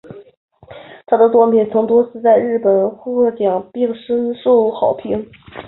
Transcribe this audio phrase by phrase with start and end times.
[1.05, 5.29] 她的作品曾多次在日本获奖并深受好评。